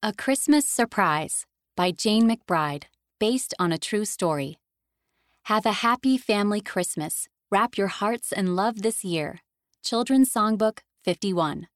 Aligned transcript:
A 0.00 0.12
Christmas 0.12 0.64
Surprise 0.64 1.44
by 1.76 1.90
Jane 1.90 2.30
McBride, 2.30 2.84
based 3.18 3.52
on 3.58 3.72
a 3.72 3.78
true 3.78 4.04
story. 4.04 4.56
Have 5.46 5.66
a 5.66 5.82
happy 5.82 6.16
family 6.16 6.60
Christmas. 6.60 7.26
Wrap 7.50 7.76
your 7.76 7.88
hearts 7.88 8.30
in 8.30 8.54
love 8.54 8.82
this 8.82 9.04
year. 9.04 9.40
Children's 9.82 10.32
Songbook 10.32 10.82
51. 11.02 11.66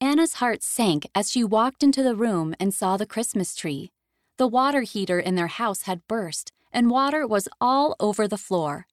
Anna's 0.00 0.34
heart 0.34 0.62
sank 0.62 1.06
as 1.14 1.30
she 1.30 1.44
walked 1.44 1.82
into 1.82 2.02
the 2.02 2.16
room 2.16 2.54
and 2.58 2.72
saw 2.72 2.96
the 2.96 3.04
Christmas 3.04 3.54
tree. 3.54 3.92
The 4.38 4.48
water 4.48 4.80
heater 4.80 5.20
in 5.20 5.34
their 5.34 5.48
house 5.48 5.82
had 5.82 6.08
burst, 6.08 6.50
and 6.72 6.90
water 6.90 7.26
was 7.26 7.46
all 7.60 7.94
over 8.00 8.26
the 8.26 8.38
floor. 8.38 8.86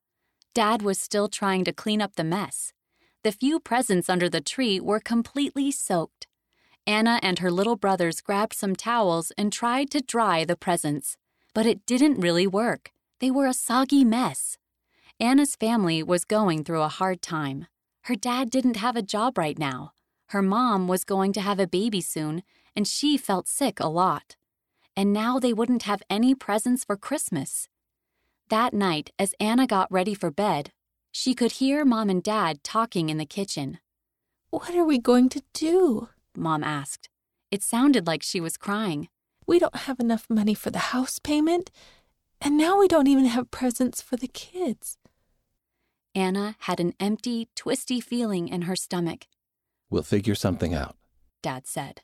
Dad 0.54 0.81
was 0.81 0.99
still 0.99 1.29
trying 1.29 1.63
to 1.63 1.71
clean 1.71 2.02
up 2.02 2.18
the 2.18 2.25
mess. 2.25 2.73
The 3.23 3.31
few 3.31 3.61
presents 3.61 4.09
under 4.09 4.27
the 4.27 4.41
tree 4.41 4.81
were 4.81 4.99
completely 4.99 5.71
soaked. 5.71 6.27
Anna 6.88 7.20
and 7.21 7.39
her 7.39 7.52
little 7.52 7.75
brothers 7.75 8.21
grabbed 8.21 8.54
some 8.54 8.75
towels 8.75 9.31
and 9.38 9.54
tried 9.54 9.91
to 9.91 10.02
dry 10.02 10.44
the 10.45 10.55
presents. 10.55 11.17
But 11.53 11.66
it 11.66 11.85
didn't 11.85 12.20
really 12.20 12.48
work. 12.48 12.91
They 13.20 13.30
were 13.30 13.45
a 13.45 13.53
soggy 13.53 14.03
mess. 14.03 14.58
Anna's 15.20 15.55
family 15.55 16.02
was 16.02 16.25
going 16.25 16.63
through 16.63 16.81
a 16.81 16.88
hard 16.88 17.22
time. 17.22 17.67
Her 18.03 18.16
dad 18.16 18.49
didn't 18.49 18.77
have 18.77 18.95
a 18.95 19.03
job 19.03 19.38
right 19.38 19.59
now. 19.59 19.91
Her 20.30 20.41
mom 20.41 20.88
was 20.88 21.03
going 21.03 21.34
to 21.34 21.41
have 21.41 21.59
a 21.59 21.67
baby 21.67 22.02
soon, 22.02 22.41
and 22.75 22.88
she 22.88 23.17
felt 23.17 23.48
sick 23.48 23.80
a 23.80 23.88
lot. 23.88 24.36
And 24.95 25.13
now 25.13 25.39
they 25.39 25.53
wouldn't 25.53 25.84
have 25.84 26.02
any 26.09 26.34
presents 26.34 26.84
for 26.84 26.98
Christmas. 26.98 27.67
That 28.50 28.73
night, 28.73 29.11
as 29.20 29.36
Anna 29.39 29.67
got 29.67 29.91
ready 29.91 30.13
for 30.13 30.31
bed, 30.31 30.72
she 31.11 31.36
could 31.36 31.53
hear 31.53 31.86
Mom 31.86 32.09
and 32.09 32.23
Dad 32.23 32.63
talking 32.63 33.09
in 33.09 33.17
the 33.17 33.25
kitchen. 33.25 33.80
What 34.50 34.73
are 34.75 34.86
we 34.86 34.98
going 34.98 35.30
to 35.30 35.44
do? 35.53 36.09
Mom 36.35 36.63
asked. 36.63 37.09
It 37.49 37.63
sounded 37.63 38.08
like 38.08 38.23
she 38.23 38.39
was 38.39 38.58
crying. 38.58 39.09
We 39.45 39.59
don't 39.59 39.76
have 39.76 39.99
enough 39.99 40.26
money 40.30 40.53
for 40.53 40.70
the 40.70 40.91
house 40.94 41.20
payment, 41.20 41.72
and 42.39 42.58
now 42.58 42.80
we 42.80 42.88
don't 42.88 43.08
even 43.08 43.25
have 43.25 43.52
presents 43.52 44.02
for 44.02 44.16
the 44.16 44.28
kids. 44.28 44.97
Anna 46.16 46.55
had 46.59 46.80
an 46.80 46.94
empty, 47.00 47.50
twisty 47.55 48.00
feeling 48.00 48.47
in 48.47 48.64
her 48.64 48.75
stomach. 48.75 49.28
We'll 49.89 50.03
figure 50.03 50.36
something 50.36 50.73
out, 50.73 50.95
Dad 51.42 51.67
said. 51.67 52.02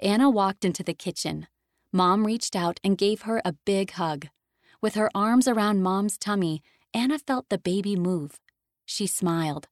Anna 0.00 0.28
walked 0.28 0.64
into 0.64 0.82
the 0.82 0.94
kitchen. 0.94 1.46
Mom 1.92 2.26
reached 2.26 2.56
out 2.56 2.80
and 2.82 2.98
gave 2.98 3.22
her 3.22 3.40
a 3.44 3.54
big 3.64 3.92
hug. 3.92 4.28
With 4.80 4.94
her 4.96 5.10
arms 5.14 5.46
around 5.46 5.82
Mom's 5.82 6.18
tummy, 6.18 6.62
Anna 6.92 7.18
felt 7.18 7.48
the 7.48 7.58
baby 7.58 7.96
move. 7.96 8.40
She 8.84 9.06
smiled. 9.06 9.68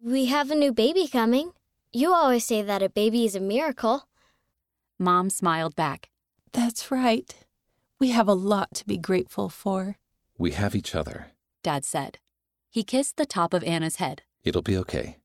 We 0.00 0.26
have 0.26 0.50
a 0.50 0.54
new 0.54 0.72
baby 0.72 1.06
coming. 1.06 1.52
You 1.96 2.12
always 2.12 2.44
say 2.44 2.60
that 2.60 2.82
a 2.82 2.90
baby 2.90 3.24
is 3.24 3.34
a 3.34 3.40
miracle. 3.40 4.06
Mom 4.98 5.30
smiled 5.30 5.74
back. 5.74 6.10
That's 6.52 6.90
right. 6.90 7.34
We 7.98 8.10
have 8.10 8.28
a 8.28 8.34
lot 8.34 8.74
to 8.74 8.84
be 8.84 8.98
grateful 8.98 9.48
for. 9.48 9.96
We 10.36 10.50
have 10.50 10.74
each 10.76 10.94
other. 10.94 11.28
Dad 11.62 11.86
said. 11.86 12.18
He 12.68 12.84
kissed 12.84 13.16
the 13.16 13.24
top 13.24 13.54
of 13.54 13.64
Anna's 13.64 13.96
head. 13.96 14.24
It'll 14.44 14.60
be 14.60 14.76
okay. 14.76 15.16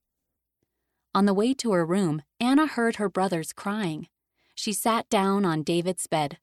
On 1.13 1.25
the 1.25 1.33
way 1.33 1.53
to 1.55 1.73
her 1.73 1.85
room, 1.85 2.21
Anna 2.39 2.67
heard 2.67 2.95
her 2.95 3.09
brothers 3.09 3.51
crying. 3.51 4.07
She 4.55 4.71
sat 4.71 5.09
down 5.09 5.43
on 5.43 5.63
David's 5.63 6.07
bed. 6.07 6.37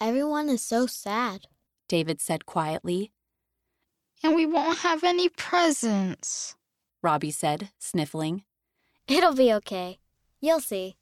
Everyone 0.00 0.48
is 0.48 0.62
so 0.62 0.86
sad, 0.86 1.46
David 1.90 2.22
said 2.22 2.46
quietly. 2.46 3.12
And 4.24 4.34
we 4.34 4.46
won't 4.46 4.78
have 4.78 5.04
any 5.04 5.28
presents, 5.28 6.56
Robbie 7.02 7.30
said, 7.30 7.68
sniffling. 7.78 8.44
It'll 9.08 9.34
be 9.34 9.54
okay. 9.54 9.98
You'll 10.38 10.60
see. 10.60 10.96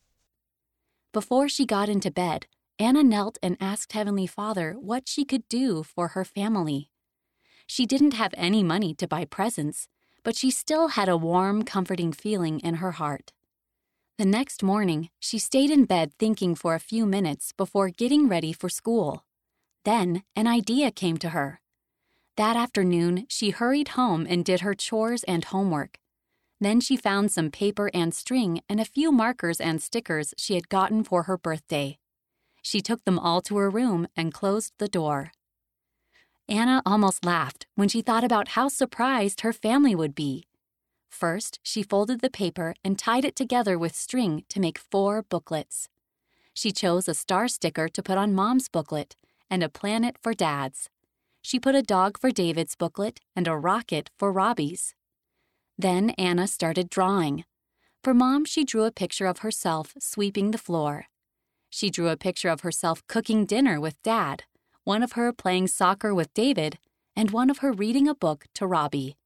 Before 1.12 1.48
she 1.48 1.66
got 1.66 1.88
into 1.88 2.10
bed, 2.10 2.46
Anna 2.78 3.02
knelt 3.02 3.36
and 3.42 3.56
asked 3.60 3.92
Heavenly 3.94 4.28
Father 4.28 4.76
what 4.78 5.08
she 5.08 5.24
could 5.24 5.48
do 5.48 5.82
for 5.82 6.08
her 6.08 6.24
family. 6.24 6.90
She 7.66 7.84
didn't 7.84 8.14
have 8.14 8.32
any 8.36 8.62
money 8.62 8.94
to 8.94 9.08
buy 9.08 9.24
presents, 9.24 9.88
but 10.22 10.36
she 10.36 10.52
still 10.52 10.88
had 10.88 11.08
a 11.08 11.16
warm, 11.16 11.64
comforting 11.64 12.12
feeling 12.12 12.60
in 12.60 12.76
her 12.76 12.92
heart. 12.92 13.32
The 14.18 14.24
next 14.24 14.62
morning, 14.62 15.10
she 15.18 15.38
stayed 15.40 15.70
in 15.72 15.84
bed 15.84 16.12
thinking 16.16 16.54
for 16.54 16.76
a 16.76 16.80
few 16.80 17.06
minutes 17.06 17.52
before 17.52 17.90
getting 17.90 18.28
ready 18.28 18.52
for 18.52 18.68
school. 18.68 19.24
Then 19.84 20.22
an 20.36 20.46
idea 20.46 20.92
came 20.92 21.16
to 21.18 21.30
her. 21.30 21.60
That 22.36 22.56
afternoon, 22.56 23.26
she 23.28 23.50
hurried 23.50 23.88
home 23.88 24.26
and 24.30 24.44
did 24.44 24.60
her 24.60 24.74
chores 24.74 25.24
and 25.24 25.44
homework. 25.44 25.98
Then 26.60 26.80
she 26.80 26.96
found 26.96 27.30
some 27.30 27.50
paper 27.50 27.90
and 27.92 28.14
string 28.14 28.60
and 28.68 28.80
a 28.80 28.84
few 28.84 29.12
markers 29.12 29.60
and 29.60 29.82
stickers 29.82 30.32
she 30.36 30.54
had 30.54 30.68
gotten 30.68 31.04
for 31.04 31.24
her 31.24 31.36
birthday. 31.36 31.98
She 32.62 32.80
took 32.80 33.04
them 33.04 33.18
all 33.18 33.42
to 33.42 33.56
her 33.58 33.70
room 33.70 34.08
and 34.16 34.32
closed 34.32 34.72
the 34.78 34.88
door. 34.88 35.32
Anna 36.48 36.82
almost 36.86 37.24
laughed 37.24 37.66
when 37.74 37.88
she 37.88 38.02
thought 38.02 38.24
about 38.24 38.48
how 38.48 38.68
surprised 38.68 39.40
her 39.40 39.52
family 39.52 39.94
would 39.94 40.14
be. 40.14 40.44
First, 41.08 41.60
she 41.62 41.82
folded 41.82 42.20
the 42.20 42.30
paper 42.30 42.74
and 42.84 42.98
tied 42.98 43.24
it 43.24 43.36
together 43.36 43.78
with 43.78 43.94
string 43.94 44.44
to 44.48 44.60
make 44.60 44.78
four 44.78 45.22
booklets. 45.22 45.88
She 46.54 46.72
chose 46.72 47.08
a 47.08 47.14
star 47.14 47.48
sticker 47.48 47.88
to 47.88 48.02
put 48.02 48.18
on 48.18 48.34
Mom's 48.34 48.68
booklet 48.68 49.16
and 49.50 49.62
a 49.62 49.68
planet 49.68 50.16
for 50.20 50.34
Dad's. 50.34 50.88
She 51.42 51.60
put 51.60 51.74
a 51.74 51.82
dog 51.82 52.18
for 52.18 52.30
David's 52.30 52.76
booklet 52.76 53.20
and 53.34 53.46
a 53.46 53.56
rocket 53.56 54.10
for 54.18 54.32
Robbie's. 54.32 54.94
Then 55.78 56.10
Anna 56.10 56.46
started 56.46 56.88
drawing. 56.88 57.44
For 58.02 58.14
Mom, 58.14 58.44
she 58.44 58.64
drew 58.64 58.84
a 58.84 58.92
picture 58.92 59.26
of 59.26 59.38
herself 59.38 59.94
sweeping 59.98 60.50
the 60.50 60.58
floor. 60.58 61.06
She 61.68 61.90
drew 61.90 62.08
a 62.08 62.16
picture 62.16 62.48
of 62.48 62.60
herself 62.60 63.02
cooking 63.06 63.44
dinner 63.44 63.80
with 63.80 64.02
Dad, 64.02 64.44
one 64.84 65.02
of 65.02 65.12
her 65.12 65.32
playing 65.32 65.66
soccer 65.66 66.14
with 66.14 66.32
David, 66.32 66.78
and 67.14 67.30
one 67.30 67.50
of 67.50 67.58
her 67.58 67.72
reading 67.72 68.08
a 68.08 68.14
book 68.14 68.46
to 68.54 68.66
Robbie. 68.66 69.16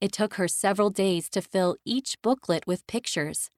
It 0.00 0.12
took 0.12 0.34
her 0.34 0.48
several 0.48 0.90
days 0.90 1.28
to 1.30 1.42
fill 1.42 1.76
each 1.84 2.20
booklet 2.22 2.66
with 2.66 2.86
pictures. 2.86 3.50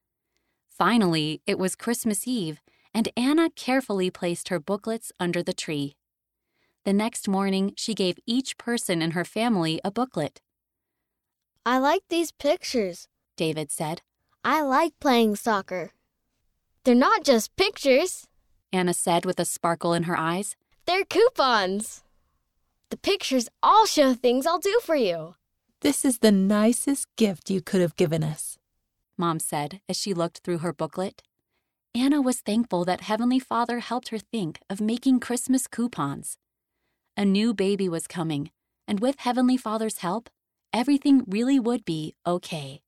Finally, 0.70 1.42
it 1.46 1.58
was 1.58 1.76
Christmas 1.76 2.26
Eve, 2.26 2.60
and 2.94 3.08
Anna 3.16 3.50
carefully 3.50 4.10
placed 4.10 4.48
her 4.48 4.58
booklets 4.58 5.12
under 5.20 5.42
the 5.42 5.52
tree. 5.52 5.96
The 6.84 6.92
next 6.92 7.28
morning, 7.28 7.74
she 7.76 7.94
gave 7.94 8.18
each 8.26 8.58
person 8.58 9.02
in 9.02 9.12
her 9.12 9.24
family 9.24 9.80
a 9.84 9.90
booklet. 9.90 10.40
I 11.64 11.78
like 11.78 12.02
these 12.08 12.32
pictures, 12.32 13.06
David 13.36 13.70
said. 13.70 14.02
I 14.42 14.62
like 14.62 14.98
playing 14.98 15.36
soccer. 15.36 15.92
They're 16.84 16.94
not 16.96 17.22
just 17.22 17.54
pictures, 17.54 18.26
Anna 18.72 18.92
said 18.92 19.24
with 19.24 19.38
a 19.38 19.44
sparkle 19.44 19.92
in 19.92 20.04
her 20.04 20.18
eyes. 20.18 20.56
They're 20.86 21.04
coupons. 21.04 22.02
The 22.90 22.96
pictures 22.96 23.48
all 23.62 23.86
show 23.86 24.12
things 24.12 24.44
I'll 24.44 24.58
do 24.58 24.80
for 24.82 24.96
you. 24.96 25.36
This 25.82 26.04
is 26.04 26.18
the 26.18 26.32
nicest 26.32 27.06
gift 27.16 27.48
you 27.48 27.60
could 27.60 27.80
have 27.80 27.94
given 27.94 28.24
us, 28.24 28.58
Mom 29.16 29.38
said 29.38 29.80
as 29.88 29.96
she 29.96 30.12
looked 30.12 30.38
through 30.38 30.58
her 30.58 30.72
booklet. 30.72 31.22
Anna 31.94 32.20
was 32.20 32.40
thankful 32.40 32.84
that 32.86 33.02
Heavenly 33.02 33.38
Father 33.38 33.78
helped 33.78 34.08
her 34.08 34.18
think 34.18 34.58
of 34.68 34.80
making 34.80 35.20
Christmas 35.20 35.68
coupons. 35.68 36.38
A 37.16 37.24
new 37.24 37.54
baby 37.54 37.88
was 37.88 38.08
coming, 38.08 38.50
and 38.88 38.98
with 38.98 39.20
Heavenly 39.20 39.56
Father's 39.56 39.98
help, 39.98 40.28
everything 40.72 41.24
really 41.26 41.58
would 41.58 41.84
be 41.84 42.14
okay. 42.26 42.82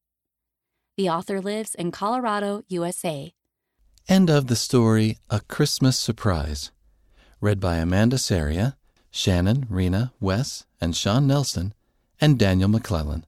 The 0.96 1.10
author 1.10 1.40
lives 1.40 1.74
in 1.74 1.90
Colorado, 1.90 2.62
USA. 2.68 3.32
End 4.08 4.30
of 4.30 4.46
the 4.46 4.56
story 4.56 5.18
A 5.30 5.40
Christmas 5.40 5.98
Surprise. 5.98 6.70
Read 7.40 7.58
by 7.58 7.76
Amanda 7.76 8.18
Saria, 8.18 8.76
Shannon, 9.10 9.66
Rena, 9.68 10.12
Wes, 10.20 10.66
and 10.80 10.94
Sean 10.96 11.26
Nelson, 11.26 11.74
and 12.20 12.38
Daniel 12.38 12.68
McClellan. 12.68 13.24